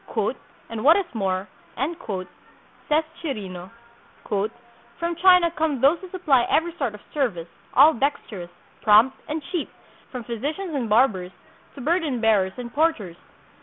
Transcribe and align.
"And 0.67 0.83
what 0.83 0.97
is 0.97 1.05
more," 1.13 1.47
says 2.89 3.03
Chirino, 3.21 3.69
"from 4.25 5.15
China 5.17 5.51
come 5.51 5.79
those 5.79 5.99
who 5.99 6.09
supply 6.09 6.43
every 6.49 6.73
sort 6.77 6.95
of 6.95 7.01
service, 7.13 7.47
all 7.75 7.93
dexterous, 7.93 8.49
prompt, 8.81 9.15
and 9.29 9.43
cheap, 9.51 9.69
from 10.11 10.23
physicians 10.23 10.73
and 10.73 10.89
barbers 10.89 11.31
to 11.75 11.81
burden 11.81 12.19
bearers 12.19 12.53
and 12.57 12.73
porters. 12.73 13.17